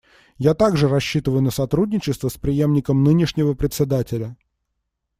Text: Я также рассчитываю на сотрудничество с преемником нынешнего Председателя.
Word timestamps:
Я 0.39 0.55
также 0.55 0.87
рассчитываю 0.89 1.43
на 1.43 1.51
сотрудничество 1.51 2.29
с 2.29 2.33
преемником 2.35 3.03
нынешнего 3.03 3.53
Председателя. 3.53 4.35